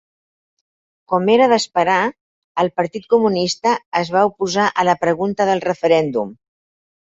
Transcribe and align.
Com 1.11 1.27
era 1.33 1.47
d'esperar, 1.51 1.97
el 2.63 2.71
Partit 2.79 3.05
Comunista 3.15 3.75
es 4.01 4.11
va 4.17 4.25
oposar 4.31 4.67
a 4.73 4.87
la 4.91 4.97
pregunta 5.05 5.49
del 5.51 5.63
referèndum. 5.69 6.35